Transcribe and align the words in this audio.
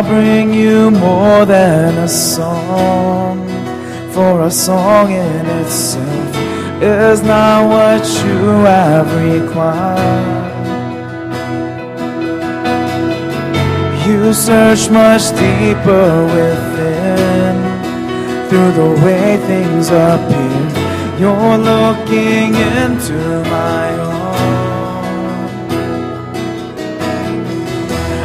I'll 0.00 0.08
bring 0.08 0.54
you 0.54 0.90
more 0.90 1.44
than 1.44 1.98
a 1.98 2.08
song, 2.08 3.46
for 4.14 4.46
a 4.46 4.50
song 4.50 5.12
in 5.12 5.46
itself 5.60 6.36
is 6.82 7.22
not 7.22 7.68
what 7.68 8.02
you 8.24 8.38
have 8.64 9.08
required. 9.28 10.56
You 14.06 14.32
search 14.32 14.88
much 14.88 15.28
deeper 15.36 16.24
within 16.34 17.56
through 18.48 18.72
the 18.72 19.04
way 19.04 19.36
things 19.50 19.88
appear. 19.90 20.64
You're 21.20 21.58
looking 21.58 22.54
into 22.54 23.20
my 23.50 23.89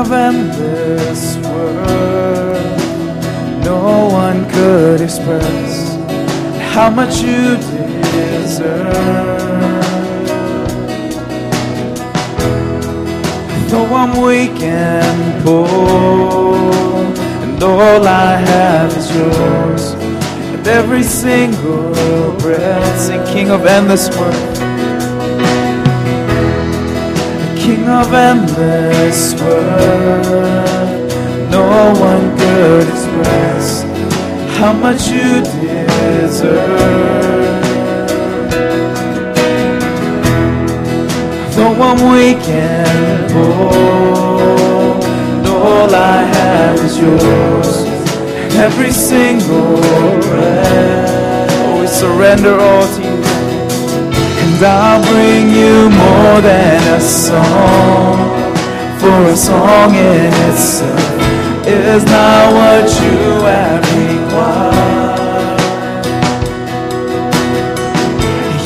Of 0.00 0.12
endless 0.12 1.36
world, 1.36 2.78
no 3.62 4.08
one 4.10 4.48
could 4.50 5.02
express 5.02 5.94
how 6.72 6.88
much 6.88 7.20
you 7.20 7.58
deserve. 8.10 8.96
Though 13.68 13.94
I'm 13.94 14.22
weak 14.22 14.62
and 14.62 15.44
poor, 15.44 15.66
and 17.42 17.62
all 17.62 18.08
I 18.08 18.36
have 18.36 18.96
is 18.96 19.14
yours, 19.14 19.92
and 20.54 20.66
every 20.66 21.02
single 21.02 22.32
breath, 22.38 23.00
sing 23.00 23.22
King 23.26 23.50
of 23.50 23.66
endless 23.66 24.08
world. 24.16 24.69
King 27.70 27.88
of 27.88 28.12
endless 28.12 29.20
worth, 29.40 30.26
no 31.52 31.62
one 32.08 32.26
could 32.36 32.88
express 32.88 33.66
how 34.58 34.72
much 34.72 35.02
you 35.08 35.40
deserve. 35.62 36.50
Though 41.54 41.76
I'm 41.88 42.00
weak 42.12 42.42
and 42.48 43.30
poor, 43.30 43.70
all 45.54 45.94
I 45.94 46.22
have 46.34 46.76
is 46.86 46.98
yours, 46.98 47.70
every 48.66 48.90
single 48.90 49.76
breath, 50.26 51.50
oh, 51.52 51.80
we 51.80 51.86
surrender 51.86 52.54
all 52.58 52.86
to 52.96 53.00
you. 53.00 53.20
And 54.42 54.60
I'll 54.64 55.02
bring 55.12 55.44
you 55.50 55.69
than 56.42 56.82
a 56.96 57.00
song, 57.00 58.54
for 58.98 59.24
a 59.28 59.36
song 59.36 59.94
in 59.94 60.32
itself 60.48 61.20
is 61.66 62.04
not 62.04 62.52
what 62.54 62.88
you 63.02 63.44
have 63.44 63.84
required. 63.96 64.80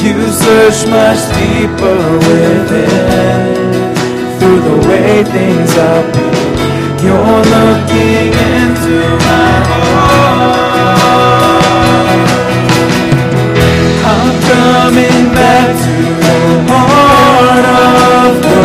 You 0.02 0.16
search 0.30 0.86
much 0.88 1.20
deeper 1.34 2.00
within, 2.26 3.44
through 4.38 4.60
the 4.60 4.76
way 4.88 5.24
things 5.24 5.72
appear. 5.72 6.34
You're 7.02 7.42
looking 7.54 8.32
into 8.54 8.96
my 9.26 9.52
heart. 9.70 10.04
I'm 14.12 14.30
coming 14.50 15.24
back 15.34 15.68
to 15.84 15.94
the 16.22 16.72
heart 16.72 16.94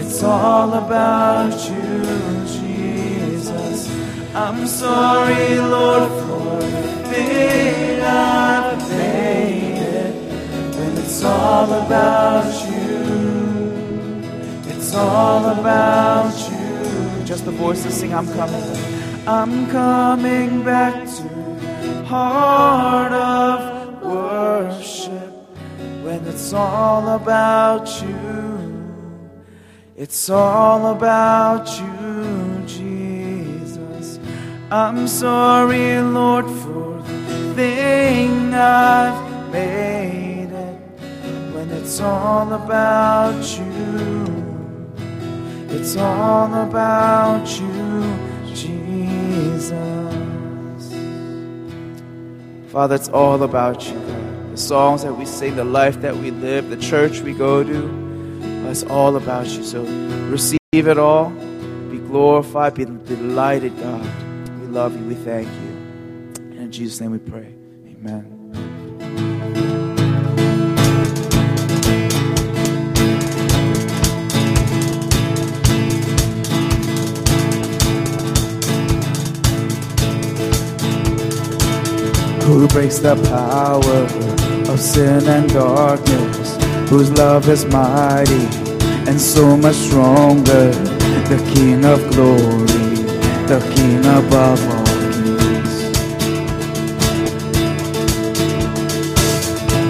it's 0.00 0.22
all 0.22 0.74
about 0.74 1.52
you, 1.70 2.02
Jesus. 2.46 3.90
I'm 4.34 4.66
sorry, 4.66 5.58
Lord, 5.58 6.08
for 6.08 6.60
the 6.60 6.92
thing 7.10 8.00
I've 8.00 8.90
made. 8.90 10.14
When 10.76 10.98
it's 10.98 11.22
all 11.24 11.72
about 11.72 12.52
you, 12.70 13.02
it's 14.72 14.94
all 14.94 15.46
about 15.46 16.34
you. 16.50 17.24
Just 17.24 17.44
the 17.44 17.52
voices 17.52 17.94
sing, 17.94 18.12
I'm 18.14 18.26
coming. 18.32 18.64
I'm 19.26 19.70
coming 19.70 20.64
back 20.64 21.04
to 21.06 22.04
heart 22.04 23.12
of 23.12 23.69
it's 26.30 26.52
all 26.52 27.08
about 27.08 27.86
you. 28.02 29.18
It's 29.96 30.30
all 30.30 30.92
about 30.92 31.66
you, 31.80 32.62
Jesus. 32.66 34.20
I'm 34.70 35.08
sorry, 35.08 36.00
Lord, 36.00 36.46
for 36.46 37.02
the 37.02 37.54
thing 37.56 38.54
I've 38.54 39.50
made 39.52 40.52
it 40.52 40.78
when 41.52 41.68
it's 41.70 42.00
all 42.00 42.52
about 42.52 43.42
you. 43.58 44.24
It's 45.68 45.96
all 45.96 46.54
about 46.54 47.44
you, 47.60 48.54
Jesus. 48.54 49.72
Father, 52.70 52.94
it's 52.94 53.08
all 53.08 53.42
about 53.42 53.84
you. 53.90 54.09
The 54.50 54.56
songs 54.56 55.02
that 55.02 55.14
we 55.14 55.26
sing, 55.26 55.56
the 55.56 55.64
life 55.64 56.00
that 56.02 56.16
we 56.16 56.30
live, 56.30 56.70
the 56.70 56.76
church 56.76 57.20
we 57.20 57.32
go 57.32 57.62
to, 57.62 58.10
it's 58.70 58.84
all 58.84 59.16
about 59.16 59.48
you. 59.48 59.64
So 59.64 59.82
receive 60.30 60.58
it 60.72 60.98
all. 60.98 61.30
Be 61.90 61.98
glorified, 61.98 62.74
be 62.74 62.84
delighted, 62.84 63.76
God. 63.78 64.04
We 64.60 64.68
love 64.68 64.96
you. 64.96 65.04
We 65.06 65.14
thank 65.16 65.48
you. 65.48 66.56
In 66.56 66.70
Jesus' 66.70 67.00
name 67.00 67.10
we 67.10 67.18
pray. 67.18 67.52
Amen. 67.86 68.39
Who 82.50 82.66
breaks 82.66 82.98
the 82.98 83.14
power 83.30 84.00
of 84.72 84.80
sin 84.80 85.26
and 85.28 85.48
darkness, 85.52 86.58
whose 86.90 87.08
love 87.12 87.48
is 87.48 87.64
mighty 87.66 88.44
and 89.08 89.20
so 89.20 89.56
much 89.56 89.76
stronger, 89.76 90.72
the 91.30 91.38
King 91.54 91.84
of 91.84 92.00
glory, 92.10 92.96
the 93.46 93.60
King 93.74 94.00
above 94.00 94.60
all 94.74 94.84
kings, 95.14 95.74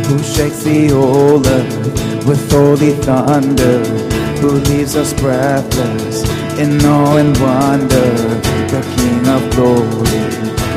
who 0.06 0.18
shakes 0.22 0.62
the 0.62 0.88
whole 0.88 1.46
earth 1.46 2.26
with 2.26 2.50
holy 2.52 2.92
thunder, 3.06 3.78
who 4.40 4.50
leaves 4.68 4.96
us 4.96 5.14
breathless 5.14 6.28
in 6.58 6.84
awe 6.84 7.16
and 7.16 7.34
wonder, 7.38 8.10
the 8.68 8.82
King 8.96 9.26
of 9.34 9.42
glory, 9.56 10.20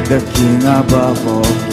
the 0.08 0.20
King 0.34 0.64
above 0.64 1.28
all. 1.28 1.73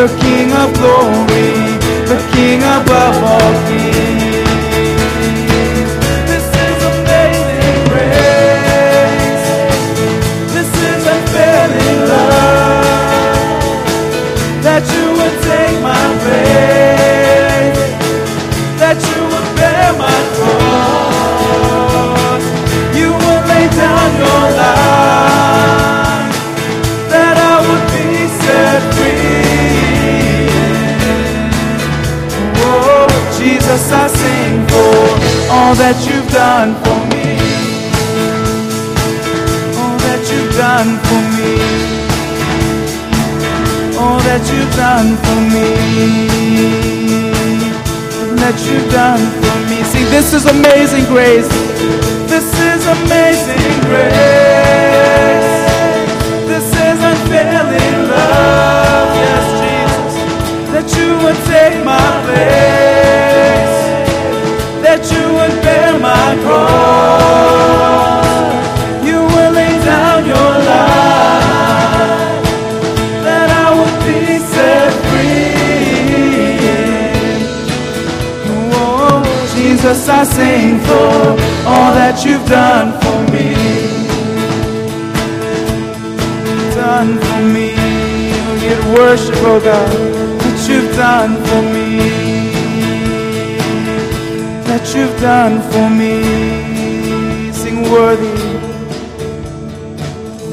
The 0.00 0.06
King 0.18 0.50
of 0.52 0.69
done 36.60 36.74
for 36.84 37.00
me. 37.08 37.24
All 39.80 39.96
that 40.04 40.20
you've 40.30 40.52
done 40.60 40.90
for 41.06 41.22
me. 41.36 41.52
All 43.96 44.20
that 44.28 44.44
you've 44.52 44.74
done 44.76 45.16
for 45.24 45.40
me. 45.52 45.68
All 48.20 48.36
that 48.44 48.56
you've 48.66 48.90
done 48.92 49.24
for 49.40 49.56
me. 49.70 49.78
See, 49.84 50.04
this 50.10 50.34
is 50.34 50.44
amazing 50.44 51.06
grace. 51.06 51.48
This 52.28 52.52
is 52.52 52.86
amazing 52.86 53.80
grace. 53.88 55.49
Oh 89.52 89.60
God, 89.60 89.90
that 90.42 90.58
you've 90.68 90.92
done 90.94 91.32
for 91.46 91.62
me. 91.74 91.86
That 94.68 94.84
you've 94.94 95.18
done 95.20 95.56
for 95.70 95.86
me. 96.00 96.14
Sing 97.52 97.78
worthy. 97.94 98.38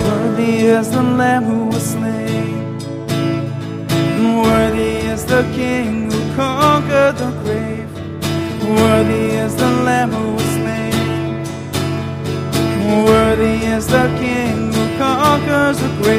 Worthy 0.03 0.53
is 0.77 0.89
the 0.89 1.03
Lamb 1.19 1.43
who 1.43 1.65
was 1.73 1.85
slain. 1.93 2.79
And 4.17 4.27
worthy 4.47 4.93
is 5.13 5.25
the 5.25 5.43
King 5.59 6.09
who 6.11 6.19
conquered 6.35 7.17
the 7.23 7.31
grave. 7.43 7.91
Worthy 8.81 9.25
is 9.45 9.55
the 9.55 9.71
Lamb 9.87 10.11
who 10.11 10.25
was 10.37 10.49
slain. 10.57 10.95
Worthy 13.05 13.57
is 13.75 13.85
the 13.95 14.05
King 14.21 14.73
who 14.73 14.83
conquers 14.97 15.77
the 15.83 15.91
grave. 16.01 16.16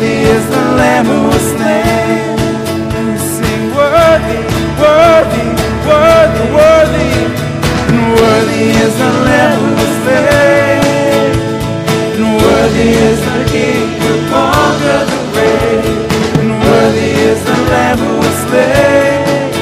Worthy 0.00 0.16
is 0.32 0.44
the 0.48 0.64
Lamb 0.80 1.06
who 1.06 1.28
was 1.28 1.44
slain. 1.52 2.38
Sing 3.18 3.64
worthy, 3.76 4.40
worthy, 4.80 5.46
worthy, 5.88 6.44
worthy. 6.56 7.12
And 7.90 8.00
worthy 8.16 8.64
is 8.84 8.94
the 8.96 9.12
Lamb 9.28 9.60
who 9.60 9.70
was 9.80 9.94
slain. 10.00 11.32
And 12.16 12.26
worthy 12.40 12.88
is 13.08 13.20
the 13.28 13.40
King 13.52 13.88
who 14.00 14.12
conquered 14.32 15.08
the 15.12 15.20
grave. 15.32 15.84
And 16.40 16.50
worthy 16.64 17.10
is 17.30 17.40
the 17.44 17.58
Lamb 17.72 17.98
who 17.98 18.12
was 18.24 18.36
slain. 18.44 19.52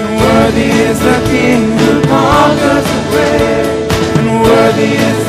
And 0.00 0.10
worthy 0.16 0.70
is 0.88 0.98
the 0.98 1.18
King 1.28 1.62
who 1.78 1.92
conquers 2.08 2.86
the 2.94 3.02
grave. 3.12 3.68
And 4.16 4.28
worthy 4.40 4.92
is 5.10 5.25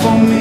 for 0.00 0.18
me. 0.18 0.33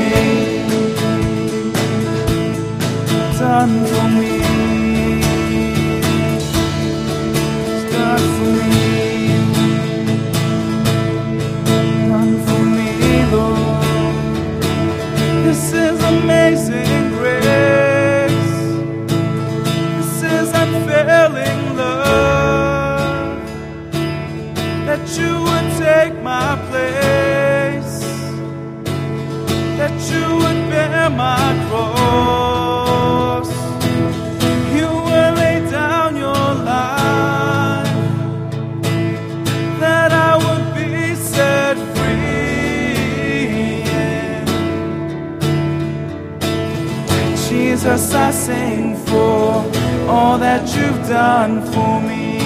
yes, 48.14 48.16
I 48.16 48.32
sing 48.32 48.96
for 49.06 49.66
all 50.10 50.38
that 50.38 50.76
you've 50.76 51.08
done 51.08 51.62
for 51.74 52.02
me 52.02 52.38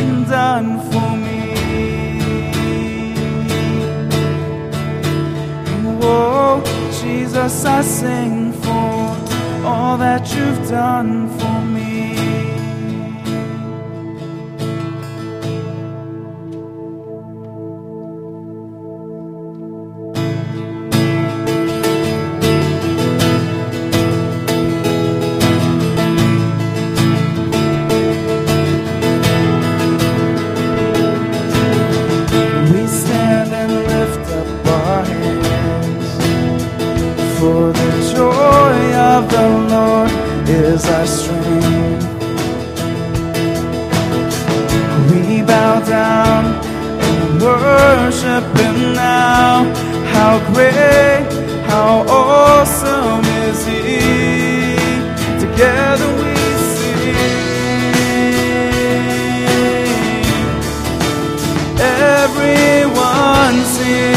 and 0.00 0.26
done 0.26 0.80
for 0.90 1.16
me. 1.16 1.54
Oh, 6.02 6.62
Jesus, 7.00 7.64
I 7.64 7.82
sing 7.82 8.52
for 8.52 9.66
all 9.66 9.96
that 9.98 10.34
you've 10.34 10.68
done 10.68 11.28
is 40.74 40.86
our 40.88 41.06
strength. 41.06 42.04
We 45.10 45.42
bow 45.42 45.78
down 45.86 46.44
and 47.00 47.40
worship 47.40 48.44
Him 48.58 48.94
now. 48.94 49.72
How 50.14 50.32
great, 50.52 51.22
how 51.70 52.04
awesome 52.08 53.24
is 53.46 53.58
He? 53.66 54.76
Together 55.44 56.08
we 56.20 56.34
sing. 56.74 57.14
Everyone 62.18 63.56
sing. 63.76 64.13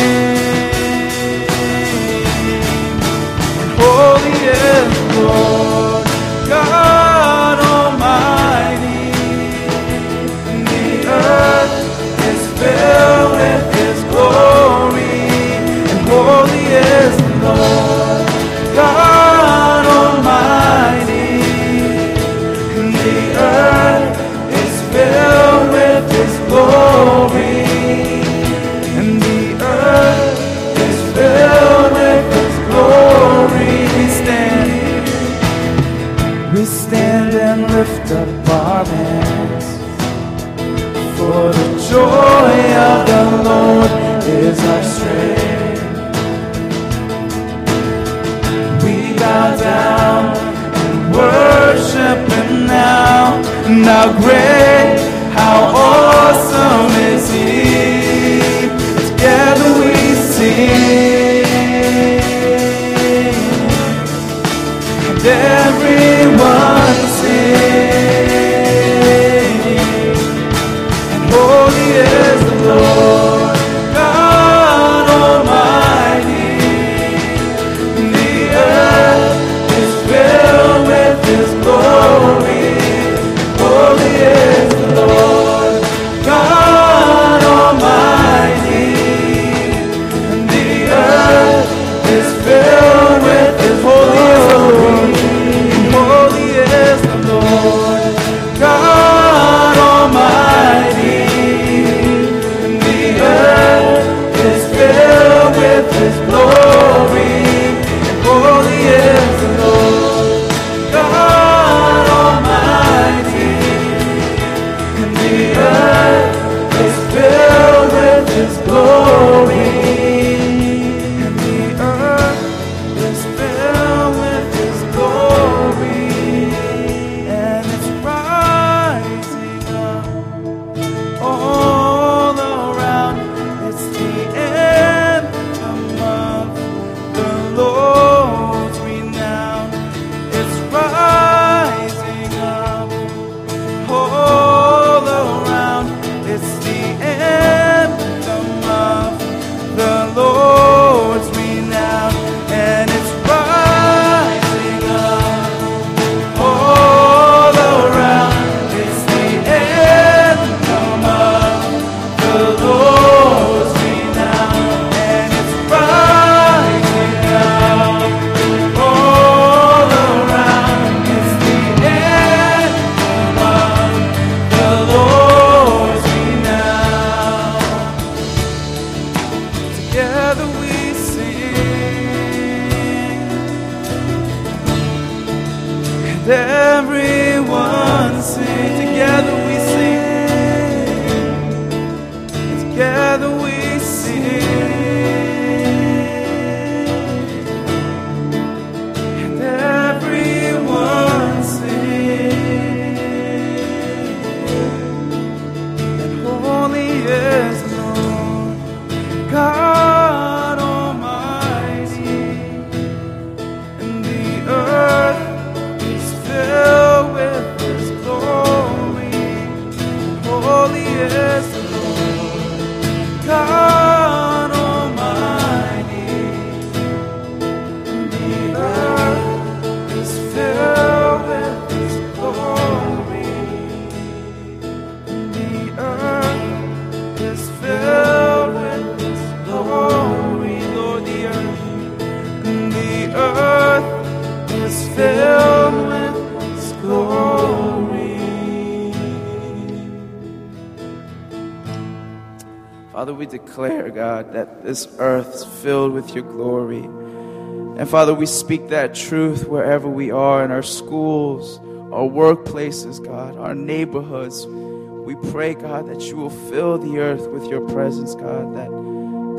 God, 253.98 254.34
that 254.34 254.62
this 254.62 254.88
earth 255.00 255.34
is 255.34 255.44
filled 255.44 255.92
with 255.92 256.14
your 256.14 256.24
glory. 256.24 256.84
And 256.84 257.90
Father, 257.90 258.14
we 258.14 258.28
speak 258.28 258.70
that 258.70 258.94
truth 258.94 259.48
wherever 259.48 259.90
we 259.90 260.12
are 260.12 260.46
in 260.46 260.52
our 260.52 260.62
schools, 260.62 261.58
our 261.92 262.08
workplaces, 262.08 263.04
God, 263.04 263.36
our 263.38 263.56
neighborhoods. 263.56 264.46
We 264.46 265.16
pray, 265.32 265.56
God, 265.56 265.88
that 265.88 266.02
you 266.02 266.16
will 266.16 266.30
fill 266.30 266.78
the 266.78 267.00
earth 267.00 267.28
with 267.30 267.46
your 267.46 267.68
presence, 267.70 268.14
God, 268.14 268.56
that 268.56 268.70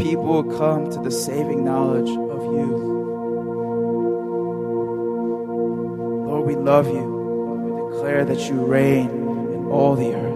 people 0.04 0.24
will 0.24 0.58
come 0.58 0.90
to 0.90 0.98
the 1.02 1.12
saving 1.12 1.64
knowledge 1.64 2.10
of 2.10 2.42
you. 2.42 2.66
Lord, 6.26 6.46
we 6.48 6.56
love 6.56 6.88
you. 6.88 7.04
We 7.62 7.92
declare 7.92 8.24
that 8.24 8.40
you 8.50 8.64
reign 8.64 9.08
in 9.08 9.66
all 9.70 9.94
the 9.94 10.14
earth. 10.16 10.27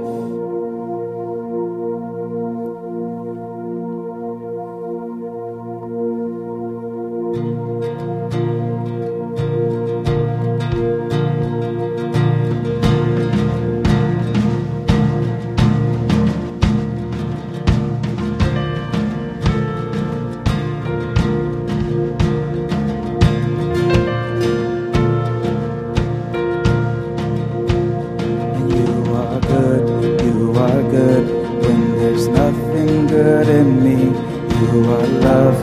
You 34.72 34.90
are 34.90 35.06
love, 35.06 35.58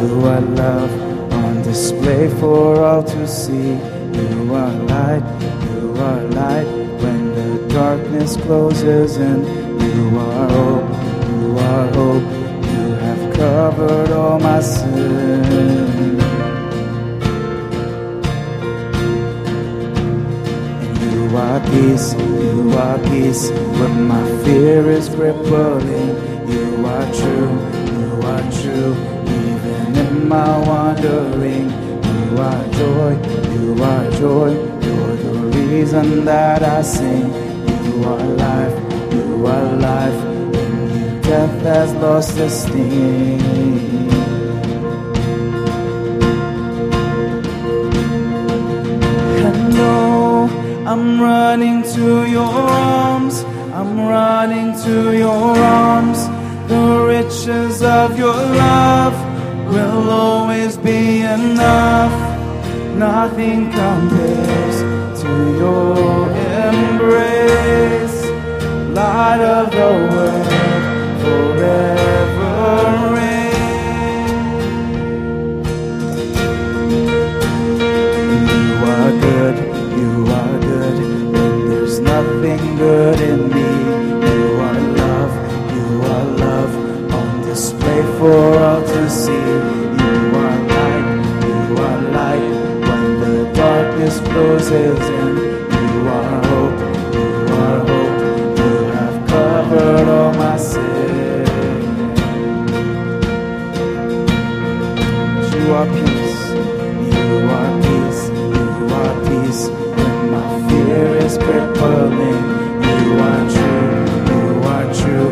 you 0.00 0.24
are 0.24 0.40
love 0.40 1.32
on 1.32 1.62
display 1.62 2.28
for 2.38 2.80
all 2.80 3.02
to 3.02 3.26
see. 3.26 3.72
You 3.72 4.54
are 4.54 4.72
light, 4.86 5.24
you 5.72 5.94
are 5.98 6.22
light 6.30 6.68
when 7.02 7.34
the 7.34 7.68
darkness 7.74 8.36
closes 8.36 9.16
in. 9.16 9.40
You 9.80 10.16
are 10.16 10.48
hope, 10.48 10.90
you 11.28 11.58
are 11.58 11.86
hope. 11.92 12.22
You 12.70 12.86
have 13.02 13.34
covered 13.34 14.12
all 14.12 14.38
my 14.38 14.60
sin. 14.60 16.20
You 21.02 21.36
are 21.36 21.60
peace, 21.66 22.14
you 22.14 22.72
are 22.78 22.98
peace 23.10 23.50
when 23.50 24.06
my 24.06 24.24
fear 24.44 24.88
is 24.88 25.08
crippling. 25.08 26.14
You 26.48 26.86
are 26.86 27.12
true, 27.12 27.81
are 28.32 28.50
true, 28.62 28.94
even 29.40 29.96
in 30.04 30.28
my 30.28 30.52
wandering. 30.68 31.68
You 32.16 32.30
are 32.48 32.64
joy, 32.80 33.12
you 33.54 33.66
are 33.90 34.10
joy, 34.22 34.50
you're 34.84 35.16
the 35.24 35.34
reason 35.58 36.24
that 36.24 36.62
I 36.62 36.80
sing. 36.82 37.28
You 37.86 37.96
are 38.12 38.26
life, 38.46 38.76
you 39.12 39.46
are 39.54 39.70
life, 39.90 40.20
death 41.28 41.56
has 41.70 41.92
lost 42.04 42.38
its 42.38 42.54
sting. 42.62 43.40
And 49.46 49.60
no, 49.74 50.48
I'm 50.86 51.20
running 51.20 51.82
to 51.94 52.06
your 52.36 52.52
arms. 52.88 53.44
I'm 53.78 53.92
running 54.16 54.68
to 54.84 54.94
your 55.24 55.56
arms. 55.58 56.31
Riches 57.32 57.80
of 57.82 58.18
your 58.18 58.34
love 58.34 59.14
will 59.72 60.10
always 60.10 60.76
be 60.76 61.22
enough. 61.22 62.12
Nothing 62.94 63.70
compares 63.70 64.76
to 65.22 65.32
your 65.56 66.28
embrace. 66.68 68.26
Light 68.94 69.40
of 69.40 69.70
the 69.70 69.92
world 70.12 70.46
forever 71.22 72.01
crippling, 111.82 112.42
you 112.86 113.18
are 113.28 113.44
true, 113.54 113.96
you 114.30 114.44
are 114.74 114.88
true. 115.00 115.30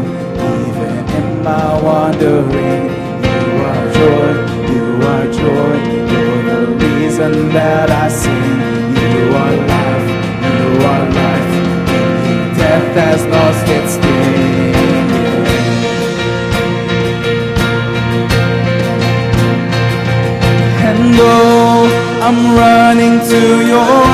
Even 0.58 0.94
in 1.18 1.44
my 1.44 1.80
wandering, 1.82 2.84
you 3.26 3.42
are 3.70 3.86
joy, 3.98 4.30
you 4.72 4.86
are 5.12 5.26
joy. 5.40 5.76
You're 6.12 6.42
the 6.50 6.60
reason 6.84 7.32
that 7.56 7.88
I 7.90 8.08
sing. 8.08 8.58
You 9.14 9.22
are 9.42 9.56
life, 9.74 10.08
you 10.56 10.68
are 10.92 11.06
life. 11.20 11.52
Death 12.58 12.88
has 13.02 13.22
lost 13.34 13.66
its 13.78 13.92
sting. 13.94 14.74
And 20.88 21.14
oh, 21.20 21.86
I'm 22.26 22.40
running 22.58 23.16
to 23.30 23.40
your 23.72 24.09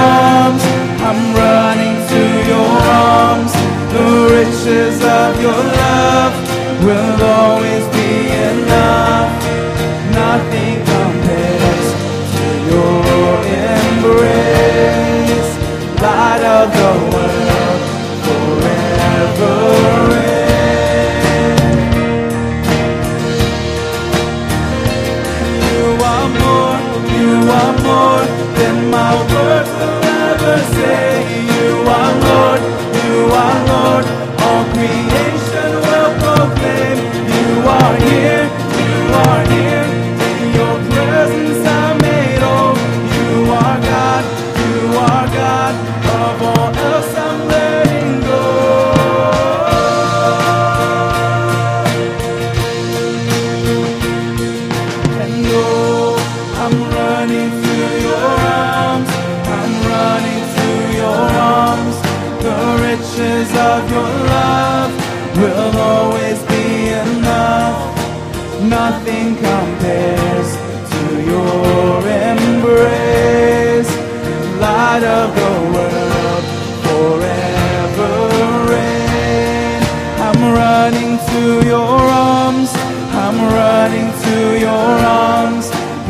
than 28.57 28.91
my 28.91 29.13
words 29.33 29.66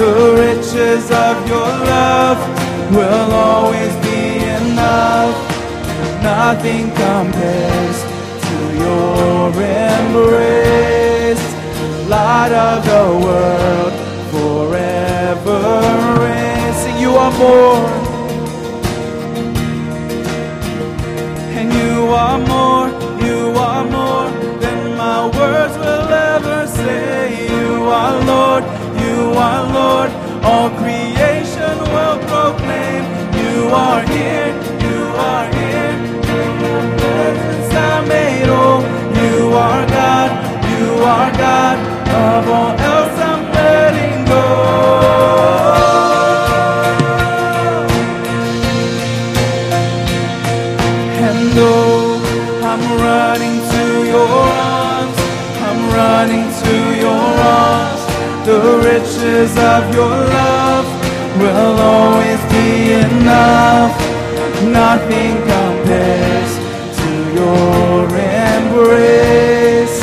The 0.02 0.14
riches 0.44 1.10
of 1.10 1.48
your 1.48 1.70
love 1.94 2.38
will 2.94 3.30
always 3.32 3.94
be 4.06 4.20
enough. 4.60 5.36
Nothing 6.22 6.84
compares 6.90 7.98
to 8.46 8.56
your 8.82 9.48
embrace. 9.96 11.44
Light 12.08 12.52
of 12.52 12.84
the 12.90 13.04
world, 13.26 13.94
forever. 14.32 15.96
You 16.98 17.12
are 17.16 17.32
more. 17.38 18.06
and 21.58 21.72
you 21.72 22.08
are 22.08 22.38
more, 22.38 22.75
you 29.46 29.52
are 29.52 29.66
Lord, 29.72 30.10
all 30.44 30.70
creation 30.70 31.78
will 31.94 32.18
proclaim. 32.30 33.02
You 33.40 33.68
are 33.84 34.02
here, 34.02 34.48
you 34.86 34.98
are 35.30 35.46
here, 35.58 35.94
in 36.36 36.50
your 36.64 36.82
presence 36.98 37.74
I 37.74 38.04
made 38.08 38.48
whole. 38.48 38.82
You 39.22 39.52
are 39.54 39.86
God, 39.86 40.30
you 40.72 40.86
are 41.14 41.32
God, 41.46 41.78
of 42.24 42.48
all 42.56 42.74
else 42.90 43.18
I'm 43.30 43.42
letting 43.52 44.24
go. 44.24 44.44
And 51.26 51.52
oh, 51.56 52.18
I'm 52.70 52.82
running 52.98 53.58
to 56.62 56.85
The 58.46 58.78
riches 58.78 59.58
of 59.58 59.92
your 59.92 60.06
love 60.08 60.86
will 61.40 61.80
always 61.80 62.40
be 62.54 62.92
enough. 62.92 63.90
Nothing 64.62 65.34
compares 65.50 66.52
to 66.98 67.10
your 67.34 68.06
embrace. 68.54 69.98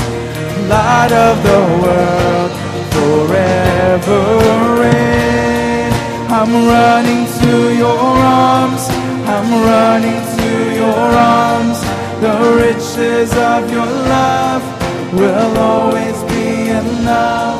Light 0.67 1.13
of 1.13 1.35
the 1.49 1.61
world, 1.83 2.51
forever 2.91 4.21
reign. 4.81 5.93
I'm 6.27 6.67
running 6.67 7.25
to 7.39 7.53
your 7.73 7.97
arms. 7.97 8.89
I'm 9.25 9.49
running 9.71 10.21
to 10.35 10.75
your 10.81 11.07
arms. 11.39 11.79
The 12.19 12.35
riches 12.59 13.31
of 13.37 13.71
your 13.71 13.85
love 13.85 14.63
will 15.13 15.57
always 15.57 16.21
be 16.23 16.71
enough. 16.71 17.52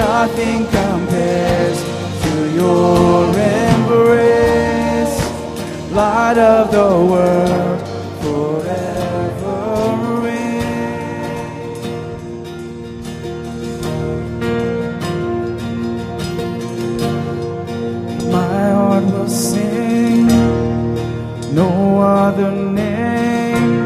Nothing 0.00 0.60
compares 0.64 1.78
to 2.22 2.32
your 2.54 3.26
embrace. 3.68 5.16
Light 5.92 6.38
of 6.38 6.70
the 6.76 6.90
world, 7.10 7.80
forever 8.22 9.58
reign. 10.24 11.10
My 18.32 18.70
heart 18.78 19.04
will 19.04 19.28
sing 19.28 20.26
no 21.54 21.70
other 22.00 22.52
name. 22.52 23.76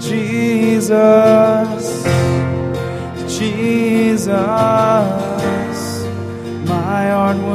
Jesus, 0.00 1.84
Jesus. 3.38 4.79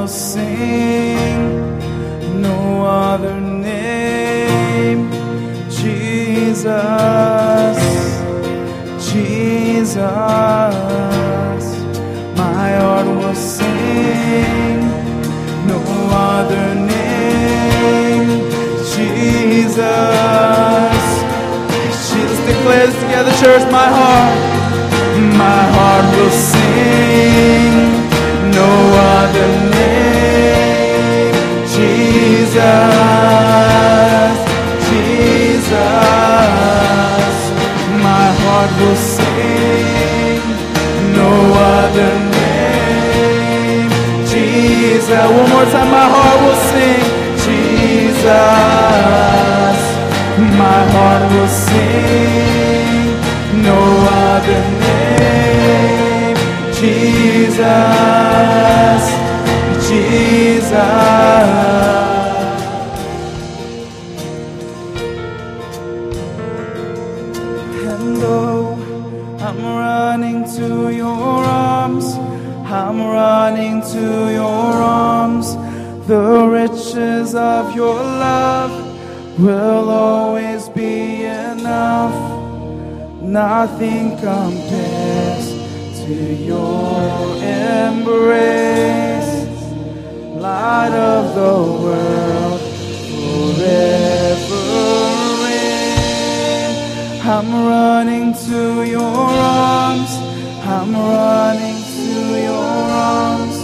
Will 0.05 0.11
sing 0.11 1.41
no 2.39 2.85
other 2.85 3.41
name. 3.41 5.09
Jesus, 5.67 6.75
Jesus. 9.09 9.97
My 12.37 12.69
heart 12.81 13.07
will 13.07 13.33
sing 13.33 14.77
no 15.65 15.79
other 16.11 16.75
name. 16.75 18.29
Jesus. 18.93 19.81
Jesus 22.09 22.39
declares 22.45 22.93
together, 23.01 23.31
church, 23.41 23.63
my 23.71 23.89
heart, 23.97 24.37
my 25.35 25.61
heart 25.73 26.05
will 26.15 26.29
sing 26.29 26.54
One 45.17 45.49
more 45.49 45.63
time, 45.71 45.91
my 45.91 46.07
heart 46.13 46.41
will 46.41 46.55
sing. 46.69 47.25
Jesus. 47.45 48.84
Nothing 83.65 84.11
compares 84.17 85.45
to 86.05 86.13
your 86.49 87.01
embrace. 87.73 89.33
Light 90.37 90.93
of 90.93 91.33
the 91.33 91.55
world 91.83 92.61
forever 93.09 94.65
reign. 95.41 96.73
I'm 97.23 97.49
running 97.65 98.27
to 98.45 98.59
your 98.83 99.01
arms. 99.01 100.13
I'm 100.75 100.91
running 100.93 101.79
to 101.97 102.11
your 102.47 102.71
arms. 103.09 103.57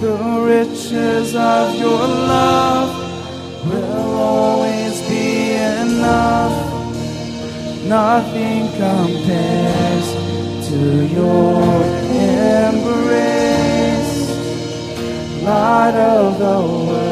The 0.00 0.14
riches 0.46 1.34
of 1.34 1.74
your 1.80 2.06
love 2.30 2.51
Nothing 7.92 8.68
compares 8.70 10.06
to 10.68 10.80
your 11.14 11.62
embrace. 12.64 14.16
Light 15.42 15.94
of 15.94 16.38
the 16.38 16.58
world 16.86 17.11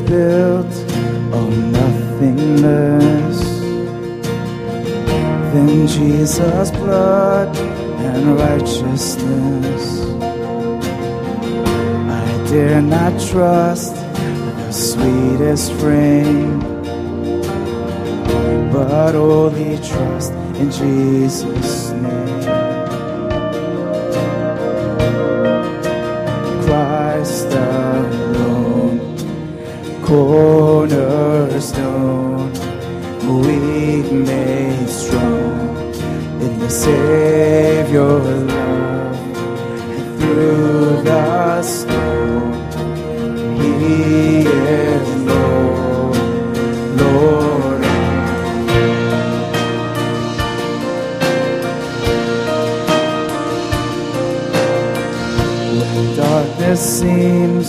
built 0.00 0.74
on 1.32 1.72
nothing 1.72 2.62
less 2.62 3.40
than 5.52 5.86
Jesus' 5.86 6.70
blood 6.72 7.56
and 7.56 8.36
righteousness. 8.36 10.00
I 12.10 12.46
dare 12.48 12.82
not 12.82 13.20
trust 13.20 13.94
the 13.94 14.72
sweetest 14.72 15.72
frame, 15.74 16.60
but 18.72 19.14
only 19.14 19.76
trust 19.78 20.32
in 20.58 20.70
Jesus' 20.70 21.90
name. 21.90 22.63
Cornerstone, 30.14 32.52
weak 33.42 34.12
made 34.12 34.88
strong 34.88 35.92
in 36.40 36.58
the 36.60 36.70
Savior 36.70 38.04
love, 38.04 39.18
through 40.18 41.02
the 41.02 41.62
storm, 41.62 42.52
He 43.58 44.46
is 44.46 45.08
Lord, 45.30 46.16
Lord. 47.00 47.82
When 55.80 56.16
darkness 56.16 56.80
seems 57.00 57.68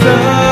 Christ 0.00 0.47